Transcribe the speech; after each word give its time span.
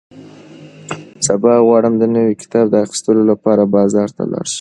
سبا 1.27 1.53
غواړم 1.65 1.93
د 1.97 2.03
نوي 2.15 2.33
کتاب 2.41 2.65
د 2.69 2.75
اخیستلو 2.85 3.23
لپاره 3.31 3.71
بازار 3.75 4.09
ته 4.17 4.23
لاړ 4.31 4.43
شم. 4.47 4.49